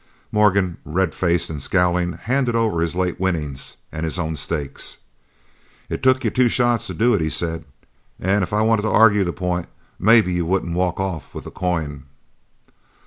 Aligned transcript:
Morgan, 0.31 0.77
red 0.83 1.09
of 1.09 1.13
face 1.13 1.47
and 1.47 1.61
scowling, 1.61 2.13
handed 2.13 2.55
over 2.55 2.81
his 2.81 2.95
late 2.95 3.19
winnings 3.19 3.75
and 3.91 4.03
his 4.03 4.17
own 4.17 4.35
stakes. 4.35 4.97
"It 5.89 6.01
took 6.01 6.23
you 6.23 6.31
two 6.31 6.49
shots 6.49 6.87
to 6.87 6.95
do 6.95 7.13
it," 7.13 7.21
he 7.21 7.29
said, 7.29 7.65
"an' 8.19 8.41
if 8.41 8.51
I 8.51 8.61
wanted 8.63 8.81
to 8.81 8.87
argue 8.89 9.23
the 9.23 9.31
pint 9.31 9.67
maybe 9.99 10.33
you 10.33 10.43
wouldn't 10.47 10.73
walk 10.73 10.99
off 10.99 11.31
with 11.35 11.43
the 11.43 11.51
coin." 11.51 12.05